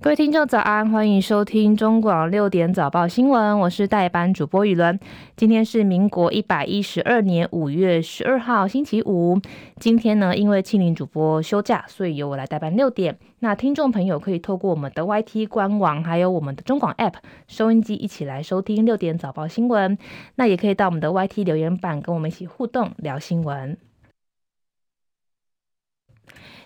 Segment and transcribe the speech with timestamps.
[0.00, 4.98] 各位听众早安，欢迎收听中广六点早报新闻，我是代班主播雨伦。
[5.36, 9.40] 今天是民国一百一十二年五月十二号星期五。
[9.76, 13.16] 今天呢，因为庆铃主播休假，所以由我来代班六点。
[13.38, 17.14] 那听众朋友可以透过我们的 YT 官网，还有我们的中广 App
[17.46, 19.96] 收音机一起来收听六点早报新闻。
[20.34, 23.78] 那也可以到我们的 YT 留言板跟我们一起互动聊新闻。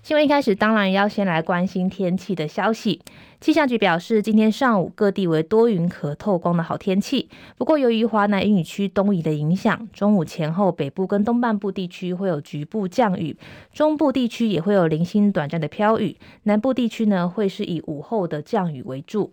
[0.08, 3.02] 新闻一开始，当然要先来关心天气的消息。
[3.42, 7.28] 气象局表示，今天上午各地为多云可透光的好天气。
[7.58, 13.36] 不过，由于华南云雨区东移的影响，中午前后北部跟东半部地区会有局部降雨，
[13.74, 19.30] 中部地区也会有零星短暂的飘雨，南部地区呢会是以午后的降雨为主。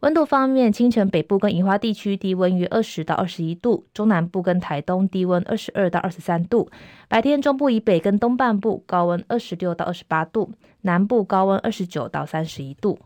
[0.00, 6.70] 温度方面，清晨北部跟宜花地区低温约二十到二十一度，中南部跟台东低温二十二到二十三度。
[7.08, 10.52] 白天中部以北跟东半部高温二十六到二十八度，
[10.82, 12.96] 南部高温二十九到三十一度。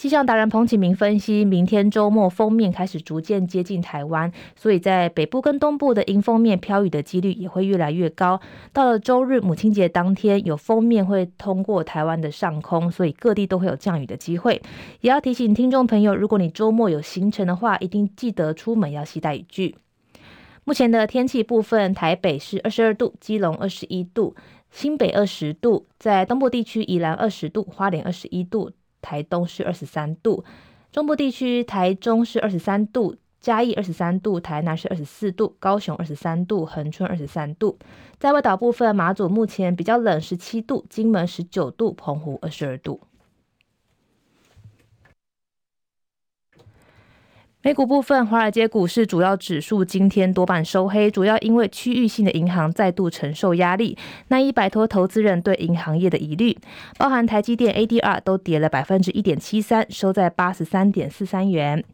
[0.00, 8.40] 气象达人彭启明分析，明天周末锋面开始逐渐接近台湾，所以在北部跟东部的迎风面飘雨的几率也会越来越高。
[8.72, 14.62] 到了周日母亲节当天，有锋面会通过台湾的上空，所以各地都会有降雨的机会。
[15.02, 19.76] 也要提醒听众朋友，如果你周末有行程的话，一定记得出门要携带雨具。
[20.64, 24.34] 目前的天气部分，台北是二十二度，基隆二十一度，
[24.70, 28.70] 新北二十度，在东部地区宜兰二十度，花莲二十一度。
[29.00, 30.44] 台东是二十三度，
[30.92, 37.78] 中部地区台中是二十三度，嘉义二十三度，台南是二十四度，高雄二十三度，恒春二十三度。
[38.18, 43.00] 在外岛部分，马祖目前比较冷，十七度，金门十九度，澎湖二十二度。
[47.62, 56.56] 美股部分，华尔街股市主要指数今天多半收黑，主要因为区域性的银行再度承受压力，难以摆脱投资人对银行业的疑虑。
[56.96, 61.84] 包含台积电 ADR 都跌了百分之一点七三，收在八十三点四三元。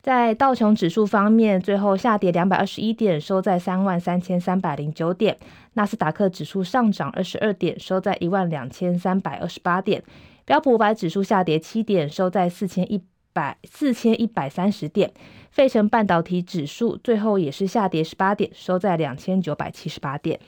[0.00, 5.36] 在道琼指数方面，最后下跌两百二十一点，收在三万三千三百零九点。
[5.74, 10.04] 纳斯达克指数上涨二十二点，收在一万两千三百二十八点。
[10.52, 13.02] 标普五百指数下跌七点，收在四千一
[13.32, 15.10] 百四千一百三十点。
[15.50, 20.38] 费城半导体指数最后也是下跌十八点，收在两千九百七十八点。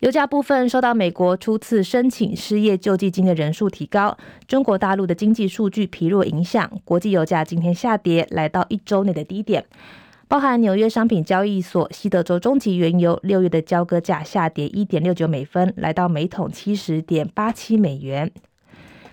[0.00, 4.18] 油价部分受到美国初次申请失业救济金的人数提高，
[4.48, 9.64] 中国大陆的经济数据疲弱影响，国际油价今天下跌，来到一周内的低点。
[10.34, 18.28] 包含纽约商品交易所西德州中级原油六月的交割价下跌一点六九美分，来到每桶七十点八七美元。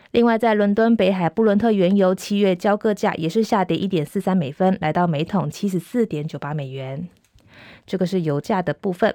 [0.09, 7.07] 另外，在伦敦北海布伦特原油七月交割价也是下跌一点四三美分，来到每桶七十四点九八美元。
[7.85, 9.13] 这个是油价的部分。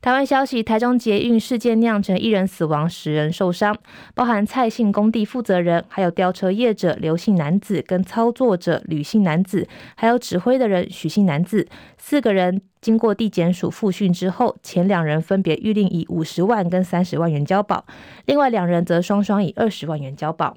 [0.00, 3.76] 台湾消息：台中捷运事件酿成一人死亡，十人受伤，
[4.14, 9.66] 包含蔡姓工地负责人，还有吊车业者刘姓男子跟操作者吕姓男子，
[9.96, 11.66] 还有指挥的人许姓男子，
[11.96, 17.84] 四个人经过地检署复讯之后，前两人分别预定以五十万跟三十万元交保，
[18.26, 20.56] 另外两人则双双以二十万元交保。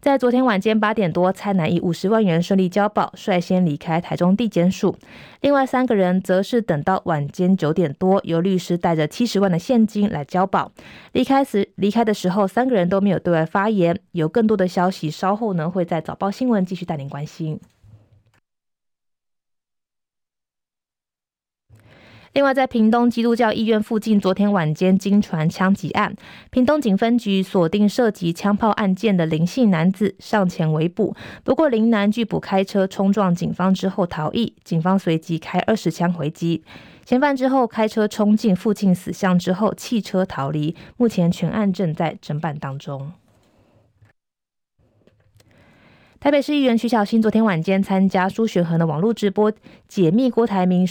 [0.00, 4.96] 在昨天晚间八点多，蔡男以五十万元顺利交保，率先离开台中地检署。
[5.42, 10.72] 另外三个人则是等到晚间九点多，由律师带着七十万的现金来交保。
[11.12, 13.98] 离开时，离开的时候，三个人都没有对外发言。
[14.12, 17.60] 有更多的消息，稍后呢会在早报新闻继续带您关心。
[22.32, 26.14] 另外，在屏东基督教医院附近，昨天晚间惊传枪击案，
[26.50, 36.62] 屏东警分局锁定涉及枪炮案件的林姓男子上前围捕，不过林男拒捕，开车冲撞警方之后逃逸，警方随即开二十枪回击，
[37.04, 43.10] 嫌犯之后开车冲进附近死巷之后弃车逃离，目前全案正在侦办当中。
[46.20, 49.50] 台北市议员徐小新昨天晚间参加苏学恒的网络直播，
[49.88, 50.86] 解密郭台铭。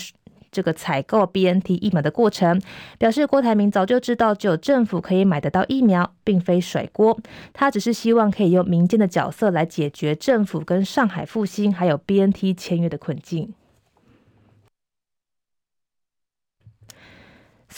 [0.51, 2.62] 这个采购 BNT 疫苗的过程，
[2.98, 7.19] 表示郭台铭早就知道只有政府可以买得到疫苗，并非甩锅。
[7.54, 13.54] 他只是希望可以用民间的角色来解决政府跟上海复星还有 BNT 签约的困境。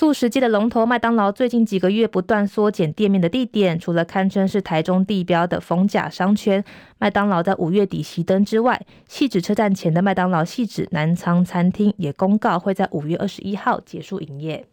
[0.02, 6.66] 速食界的龙头麦当劳最近几个月不断缩减店面的地点，除了堪称是台中地标的逢甲商圈，
[6.98, 14.66] 麦当劳在五月底熄灯之外，汐止车站前的麦当劳汐止南仓餐厅也公告会在五月二十一号结束营业。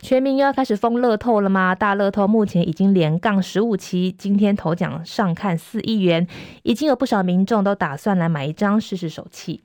[0.00, 1.76] 全民又要开始疯乐透了吗？
[1.76, 6.26] 大乐透目前已经连杠十五期，今天头奖上看四亿元，
[6.64, 9.62] 已经有不少民众都打算来买一张试试手气。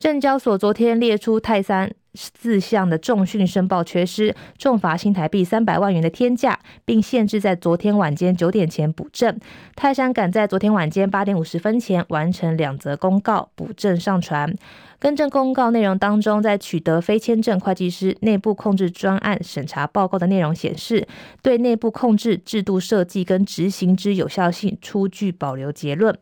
[0.00, 1.94] 证交所昨天列出泰山。
[2.14, 9.38] 四项的重讯申报缺失，重罚新台币三百万元的天价，并限制在昨天晚间九点前补正。
[9.76, 14.54] 泰山赶在昨天晚间八点五十分前完成两则公告补正上传。
[14.98, 21.08] 更正公告内容当中，在取得非签证会计师内部控制专案审查报告的内容显示，
[21.40, 26.14] 对内部控制制度设计跟执行之有效性出具保留结论。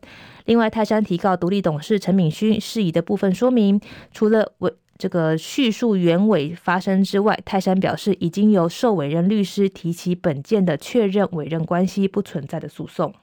[0.45, 3.81] 另外，泰山提告独立董事陈敏勋事宜的部分说明，
[4.13, 13.13] 除了委这个叙述原委发生之外，泰山表示已经由受委任律师提起本件的确认委任关系不存在的诉讼。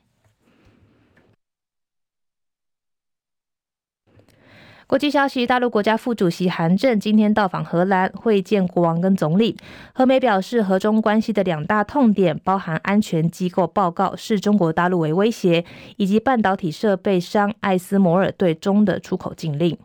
[4.87, 9.59] 国际消息：大陆国家副主席韩正今天到访荷兰，会见国王跟总理。
[9.93, 15.67] 荷美表示，荷中关系的两大痛点包含安全机构报告视中国大陆为威胁，
[15.99, 19.77] 以及半导体设备商艾斯摩尔对中的出口禁令。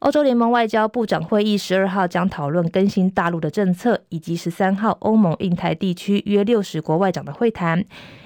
[0.00, 7.82] 欧洲联盟外交部长会议十二号将讨论更新大陆的政策，以及十三号欧盟印太地区约六十国外长的会谈。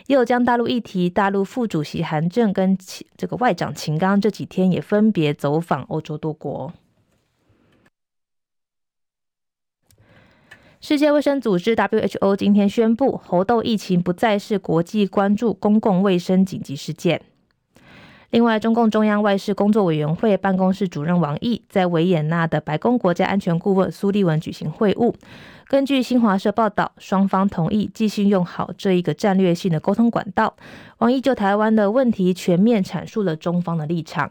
[0.09, 2.77] 也有将大陆议题，大陆副主席韩正跟
[3.17, 6.73] 这个外长秦刚这几天也分别走访欧洲多国。
[10.81, 17.23] 世界卫生组织 WHO 今天宣布，猴痘疫情不再是国际关注公共卫生紧急事件。
[18.31, 25.13] 另外，中共中央外事工作委员会办公室主任王毅在维也纳的白宫国家安全顾问苏利文举行会晤。
[25.67, 30.55] 根据新华社报道，双方同意继续用好这一个战略性的沟通管道。
[30.99, 34.31] 王毅就台湾的问题全面阐述了中方的立场。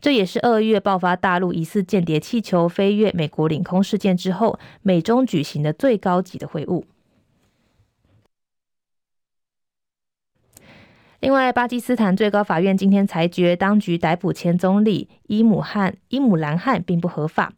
[0.00, 6.84] 这也是二月爆发大陆疑似间谍气球飞越美国领空事件之后，美中举行的最高级的会晤。
[11.24, 17.50] 另外，巴基斯坦最高法院今天裁决，当局逮捕前总理伊姆汉伊姆兰汗并不合法。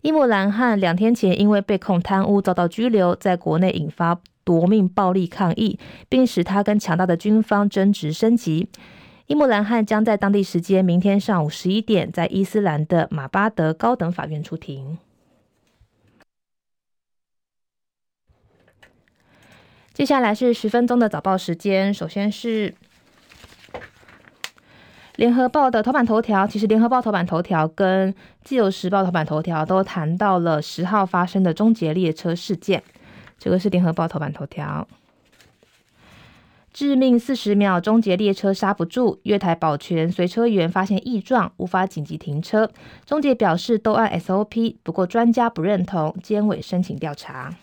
[0.00, 5.78] 伊姆兰汗两天前因为被控贪污遭到拘留，在国内引发夺命暴力抗议，
[6.08, 8.68] 并使他跟强大的军方争执升级。
[9.28, 14.98] 伊姆兰汗将在当地时间明天上午十一点，在伊斯兰的马巴德高等法院出庭。
[19.94, 22.74] 接下来是十分钟的早报时间，首先是。
[25.22, 32.82] 联合报的头版头条，其实联合报头版头条跟自由时报头版头条都谈到了十号发生的终结列车事件。
[33.38, 34.88] 这个是联合报头版头条，
[36.72, 42.68] 致命四十秒终结列车刹不住，月台保全随车员发现异状，无法紧急停车。
[43.06, 47.54] 终结表示都按 SOP，不过专家不认同，监委申请调查。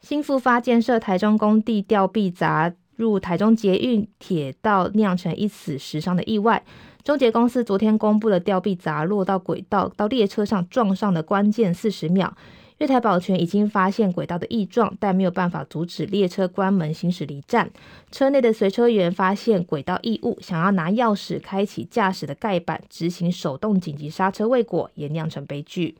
[0.00, 6.62] 新复发建设台中工地吊臂砸入台中捷运铁道，酿成一死十伤的意外。
[7.04, 12.36] 中捷公司昨天公布了吊臂砸落到轨道到列车上撞上的关键四十秒。
[12.78, 17.70] 月台保全已经发现轨道的异状，但没有办法阻止列车关门行驶离站。
[18.10, 25.94] 车内的随车员发现轨道异物，想要拿钥匙开启驾驶的盖板执行手动紧急刹车未果，也酿成悲剧。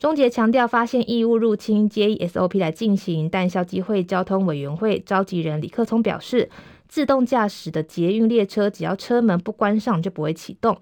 [0.00, 6.48] 中捷强调，发现异物入侵皆以 SOP 来进行，但校际会交通委员会召集人李克聪表示，
[6.88, 10.78] 自动驾驶的捷运列车只要车门不关上就不会启动。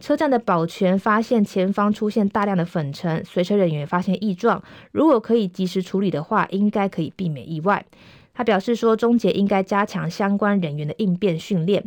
[0.00, 7.86] 车站的保全发现前方出现大量的粉尘，随车人员发现异状，如果可以及时处理的话，应该可以避免意外。
[8.34, 11.84] 他表示说，中捷应该加强相关人员的应变训练。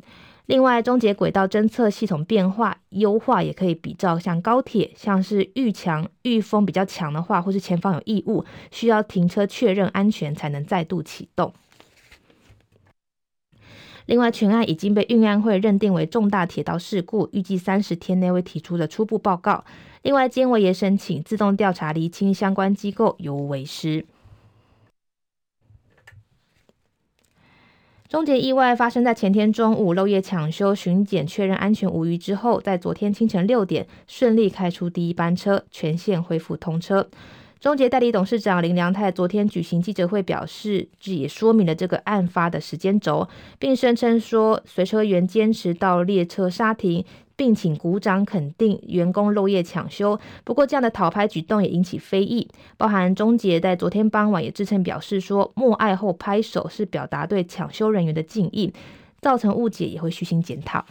[0.49, 11.53] 另外，终结轨道侦测系统变化优化，也可以比照像高铁，像是遇强遇风比较强的话，或是前方有异物，需要停车确认安全才能再度启动。
[14.07, 19.63] 另外，全案已经被运安会认定为重大铁道事故，预计三十天内会提出的初步报告。
[20.01, 24.03] 另外，监委也申请自动调查，厘清相关机构有无为失。
[28.09, 37.07] 终结意外发生在前天中午，漏夜抢修巡检确认安全无虞之后，在昨天清晨六点顺利开出第一班车，全线恢复通车。
[37.59, 43.27] 中捷代理董事长林良泰昨天举行记者会，表示这也说明了这个案发的时间轴，
[43.59, 47.05] 并声称说随车员坚持到列车刹停。
[47.35, 52.45] 并请鼓掌肯定员工漏夜抢修，不过这样的讨拍举动也引起非议。
[52.75, 58.73] 包含中捷在昨天傍晚也致歉表示说，默哀后拍手是表达对抢修人员的敬意，
[59.21, 60.85] 造成误解也会虚心检讨。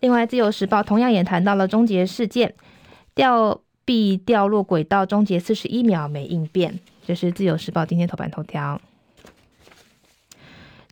[0.00, 2.54] 另外，《自由时报》同样也谈到了终结事件，
[3.14, 8.80] 吊臂掉落轨道，终结四十一秒没应变，这是《自由时报》今天头版头条。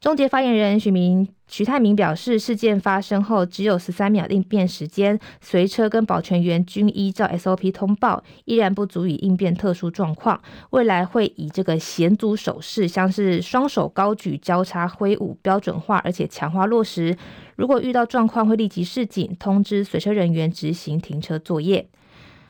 [0.04, 10.38] 中捷发言人徐明徐泰明表示，事件发生后只有十三秒应变时间，随车跟保全员均依照 SOP 通报，依然不足以应变特殊状况。
[10.72, 17.16] 未来会以这个险阻手势，像是双手高举交叉挥舞，标准化而且强化落实。
[17.56, 21.88] 如果遇到状况，会立即示警，通知随车人员执行停车作业。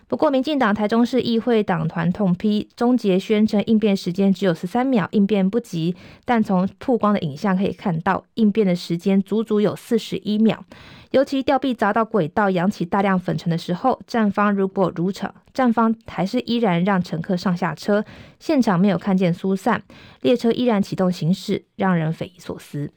[0.06, 5.96] 不过，民进党台中市议会党团痛批中捷宣称应变时间只有十三秒，应变不及。
[6.24, 10.64] 但从曝光的影像可以看到，应变的时间足足有四十一秒。
[11.10, 18.04] 尤其吊臂砸到轨道，扬起大量粉尘的时候，站方如果如常，站方还是依然让乘客上下车，
[18.38, 19.82] 现场没有看见疏散，
[20.22, 22.90] 列车依然启动行驶，让人匪夷所思。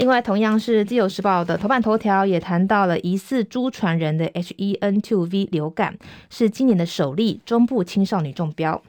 [0.00, 5.98] 另外，同样是《自由时报》的头版头条也谈到了疑似猪传人的 H1N2V 流感，
[6.30, 8.82] 是今年的首例中部青少女中标。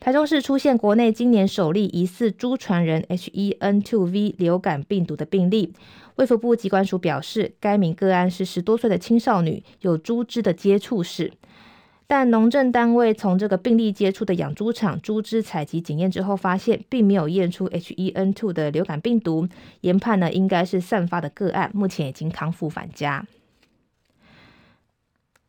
[0.00, 5.72] 台中市出现国内今年首例疑似猪传人 H1N2V 流感病毒的病例，
[6.16, 11.30] 卫福部机关署表示，该名个案是十多岁的青少女，有猪只的接触史。
[12.06, 19.48] 但农政单位从这个病例接触的养猪场猪只采集检验之后，发现并没有验出 H1N2 的流感病毒，
[19.80, 23.26] 研判呢应该是散发的个案，目前已经康复返家。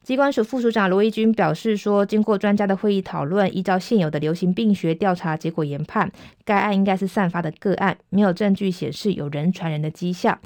[0.01, 6.11] 机关署副署长罗义军表示说，经过专家的会议讨论，依照现有的流行病学调查结果研判，
[6.45, 10.39] 该案应该是散发的个案，没有证据显示有人传人的迹象，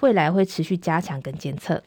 [0.00, 1.82] 未来会持续加强跟监测。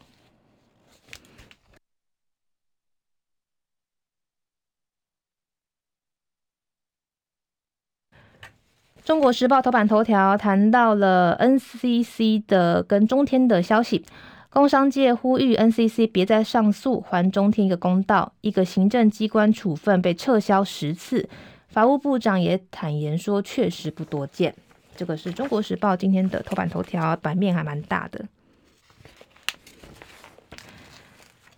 [9.04, 14.04] 中国时报头版头条谈到了 NCC 的跟中天的消息，
[14.50, 18.32] 工商界呼吁 NCC 别再上诉，还中天一个公道。
[18.42, 21.28] 一个行政机关处分被撤销十次，
[21.68, 24.54] 法务部长也坦言说，确实不多见。
[24.94, 28.24] 这个是中国时报今天的头版头条，版面还蛮大的。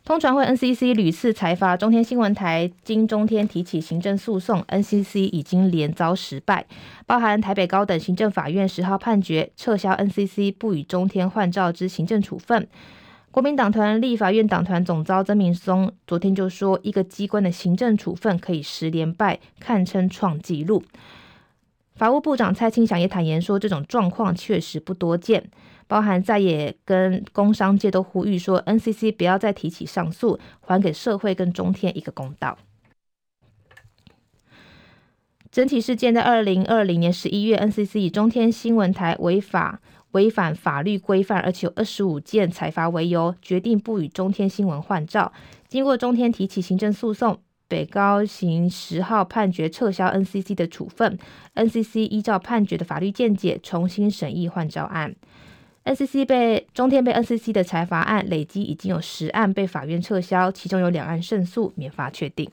[0.04, 6.66] 通传会 NCC 屡次裁罚中天新闻台，经中天提起行政诉讼，NCC 已经连遭失败，
[7.06, 12.66] 包含台北高等行政法院十号判决撤销 NCC 不与中天换照之行政处分。
[13.30, 20.82] 国民党团立法院党团总召曾明松昨天就说，一个机关的行政处分可以十连败，堪称创纪录。
[21.94, 25.44] 法务部长蔡清祥也坦言说，这种状况确实不多见。
[25.92, 32.56] 包含在也跟工商界都呼吁说，NCC 不要再提起上诉，还给社会跟中天一个公道。
[35.50, 39.82] 整体事件在二零二零年十一月，NCC 以中天新闻台违法
[40.12, 45.30] 违反法律规范，而且有二十五件裁罚为由，决定不与中天新闻换照。
[45.68, 51.18] 经过中天提起行政诉讼，北高行十号判决撤销 NCC 的处分
[51.54, 55.14] ，NCC 依照判决的法律见解，重新审议换照案。
[55.84, 62.48] NCC 被中天被 NCC 的裁罚案累积已经有十案被法院撤销，其中有两案胜诉，免罚确定。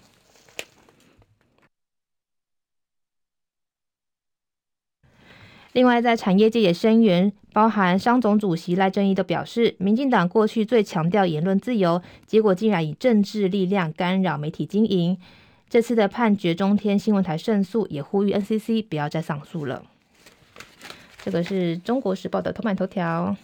[5.73, 15.15] 另外，在产业界也声援，包含商总主席赖正鎰都表示，民进党过去最强调言论自由，结果竟然以政治力量干扰媒体经营。
[15.69, 19.83] 这次的判决，中天新闻台胜诉，也呼吁 NCC 不要再上诉了。
[21.23, 23.35] 这个是中国时报的头版头条。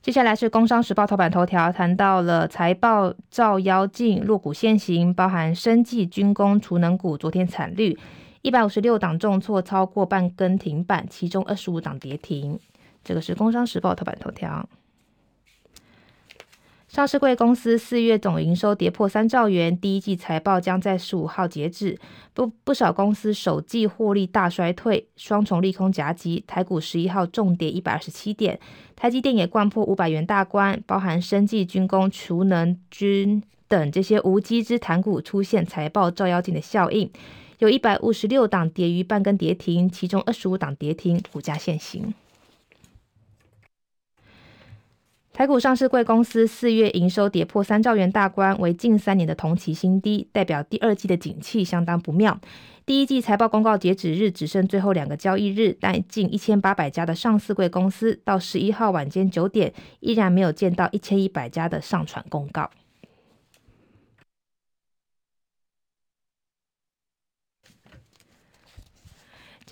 [0.00, 7.96] 接下来是工商时报头版头条，谈到了财报照妖镜，弱股现形，包含生技、军工、储能股，昨天惨绿，
[8.42, 12.58] 一百五十六档重挫，超过半根停板，其中二十五档跌停。
[13.04, 14.68] 这个是工商时报头版头条。
[16.92, 21.98] 上市贵公司四月总营收跌破三兆元，第一季财报将在十五号截止。
[22.34, 28.60] 不不少公司首季获利大衰退，双重利空夹击，台股十一号重跌一百二十七点。
[28.94, 37.10] 台积电也掼破五百元大关，包含生技、军工、储能、军等这些无机之谈股出现财报照妖镜的效应，
[37.60, 42.12] 有一百五十六档跌逾半根跌停，其中二十五档跌停，股价现形。
[45.32, 52.38] 台股上市贵公司四月营收跌破三兆元大关，为近三年的同期新低，代表第二季的景气相当不妙。
[52.84, 62.68] 第一季财报公告截止日只剩最后两个交易日，但近一千八百家的上市贵公司到十一号晚间九点，依然没有见到一千一百家的上传公告。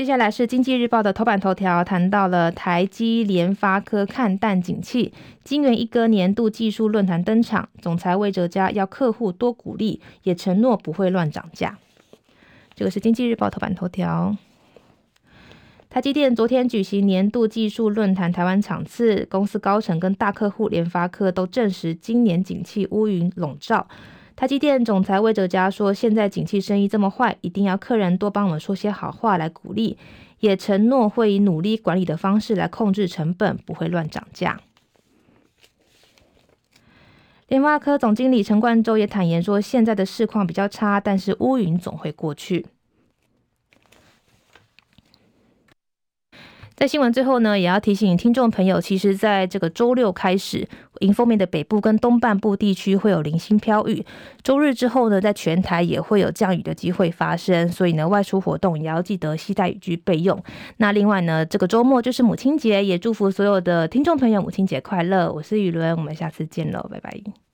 [0.01, 5.13] 接下来是经济日报的头版头条，谈到了台积、联发科看淡景气，
[5.45, 11.79] 金圆一哥年度技术论坛登场，总裁魏哲家要客户多鼓励，也承诺不会乱涨价。
[12.75, 14.35] 这个是经济日报头版头条。
[15.91, 23.87] 台积电昨天举行年度技术论坛台湾场次，公司高层跟大客户联发科都证实，今年景气乌云笼罩。
[24.41, 29.99] 台积电总裁魏哲家说：“现在景气生意这么坏，一定要客人多帮我们说些好话来鼓励，
[30.39, 34.59] 也承诺会以努力管理的方式来控制成本，不会乱涨价。”
[37.49, 42.65] 联发科总经理陈冠洲也坦言说：“现在的市况比较差，但是乌云总会过去。”
[46.81, 50.67] 在新闻最后呢，也要提醒听众朋友，其实在这个周六开始，
[51.01, 54.03] 迎风面的北部跟东半部地区会有零星飘雨。
[54.43, 60.43] 周日之后呢，在全台也会有降雨的机会发生，所以呢，外出活动也要记得携带雨具备用。
[60.79, 65.31] 那另外呢，这个周末就是母亲节，也祝福所有的听众朋友母亲节快乐。
[65.31, 67.50] 我是雨伦，我们下次见喽，拜拜。